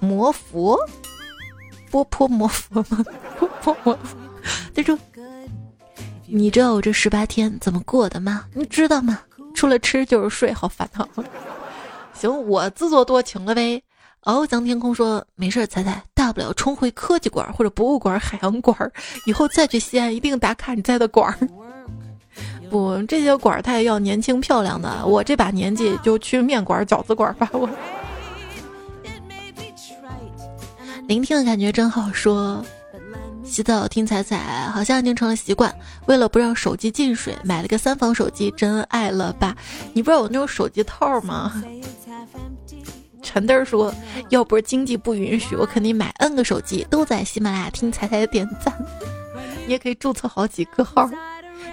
[0.00, 0.78] 魔佛，
[1.90, 3.04] 波泼魔佛吗？
[3.38, 4.16] 波泼魔佛。
[4.74, 4.98] 他说，
[6.26, 8.46] 你知道我这十八天怎么过的吗？
[8.54, 9.20] 你知道吗？
[9.57, 11.09] 除了吃就是睡，好烦恼。
[12.14, 13.82] 行，我自作多情了呗。
[14.22, 18.76] 翱翔天空说没事，彩彩，大不了冲回科技馆或者博物馆、海洋馆，
[19.24, 21.48] 以后再去西安一定打卡你在的馆儿。
[22.68, 27.48] 不，这些馆儿他也要年轻漂亮的，我这把年纪就去面馆、饺子馆吧。
[27.52, 27.68] 我
[31.07, 32.64] 聆听的感觉真好，说。
[33.47, 35.74] 洗澡听彩彩，好像已经成了习惯。
[36.07, 39.57] 为了不让手机进水，买了个三防手机，真爱了吧？
[39.94, 41.53] 你不是有那种手机套吗？
[43.22, 43.94] 陈嘚说，
[44.28, 48.74] 要不是经济不允许，我肯定买 N 个手机，都在喜马拉雅听彩彩的点赞。
[49.66, 51.09] 你也可以注册好几个号。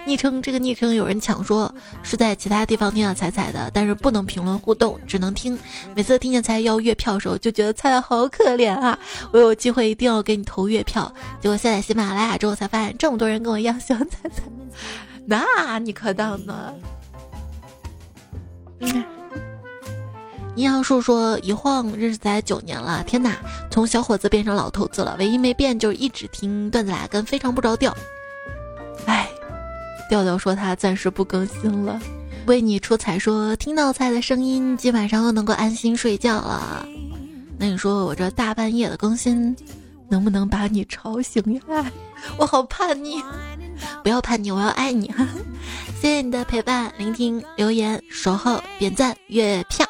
[0.05, 5.57] 昵称这个昵称有人抢说是在其他地方听到彩彩的，但是不能评论互动，只能听。
[5.95, 8.99] 每次听见彩要月票的时候，就觉得彩彩好可怜啊！
[9.31, 11.11] 我有机会一定要给你投月票。
[11.39, 14.43] 结果下载喜马拉雅之后才发现，这么多人跟我一样喜欢彩彩，
[15.25, 16.73] 那你可当呢？
[20.55, 23.37] 阴阳树说一晃认识才九年了，天哪，
[23.71, 27.95] 从小伙子变成老头子了，唯一没变就是一直听段子来跟非常不着调。
[29.05, 29.29] 哎。
[30.13, 31.99] 调调说他暂时不更新了，
[32.45, 36.85] 为你出彩说听到菜的声音，今晚上又能够安心睡觉了。
[37.57, 39.55] 那你说我这大半夜的更新，
[40.07, 41.91] 能不能把你吵醒呀？
[42.37, 43.19] 我好叛逆，
[44.03, 45.11] 不要叛逆，我要爱你。
[45.99, 49.83] 谢谢你的陪伴、聆听、留言、守候、点赞、月票。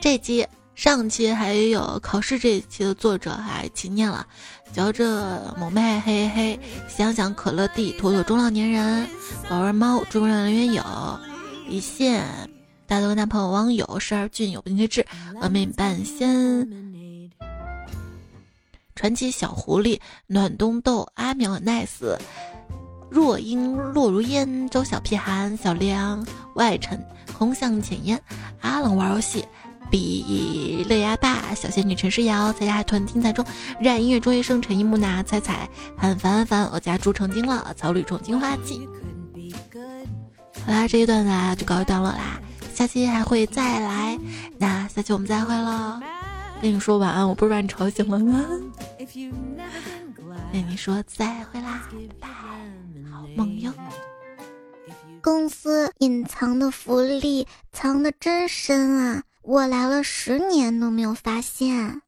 [0.00, 4.26] 这期、上期还有考试这一期的作者还起念了。
[4.72, 6.58] 嚼着某妹嘿嘿，
[6.88, 9.06] 想想可乐蒂，妥妥中老年人，
[9.48, 10.82] 宝儿猫，中人缘友，
[11.68, 12.24] 一线，
[12.86, 15.06] 大头男朋友网友，十二俊有不定志，
[15.40, 16.68] 峨眉半仙，
[18.96, 22.18] 传奇小狐狸，暖冬豆，阿苗 nice，
[23.08, 27.00] 若英落如烟，周小屁孩，小梁，外尘，
[27.38, 28.20] 空巷浅烟，
[28.60, 29.44] 阿冷玩游戏。
[29.94, 33.46] 比乐牙爸，小仙女陈诗瑶，在家团听彩中，
[33.78, 38.88] 热爱音乐中学生陈一木娜，彩彩，很烦很烦，我家猪成精了，草履虫金花季。
[40.66, 42.40] 好啦，这一段呢就告一段落啦，
[42.74, 44.18] 下期还会再来，
[44.58, 46.00] 那下期我们再会喽。
[46.60, 48.44] 跟你说晚安，我不是把你吵醒了吗？
[50.52, 51.88] 跟你说再会啦，
[52.18, 52.28] 拜，
[53.12, 53.72] 好梦哟。
[55.22, 59.22] 公司隐藏的福利藏的真深啊！
[59.46, 62.00] 我来了十年都没有发现。